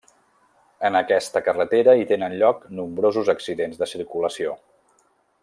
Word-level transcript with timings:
En 0.87 0.95
aquesta 0.99 1.43
carretera 1.47 1.95
hi 1.99 2.07
tenen 2.13 2.35
lloc 2.41 2.65
nombrosos 2.79 3.31
accidents 3.35 3.83
de 3.83 3.91
circulació. 3.93 4.57